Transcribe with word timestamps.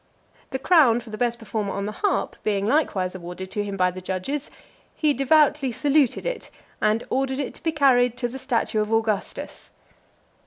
The 0.49 0.57
crown 0.57 0.99
for 0.99 1.11
the 1.11 1.17
best 1.19 1.37
performer 1.37 1.73
on 1.73 1.85
the 1.85 1.91
harp, 1.91 2.35
being 2.41 2.65
likewise 2.65 3.13
awarded 3.13 3.51
to 3.51 3.63
him 3.63 3.77
by 3.77 3.91
the 3.91 4.01
judges, 4.01 4.49
he 4.95 5.13
devoutly 5.13 5.71
saluted 5.71 6.25
it, 6.25 6.49
and 6.81 7.03
ordered 7.11 7.37
it 7.37 7.53
to 7.53 7.61
be 7.63 7.71
carried 7.71 8.17
to 8.17 8.27
the 8.27 8.39
statue 8.39 8.81
of 8.81 8.91
Augustus. 8.91 9.69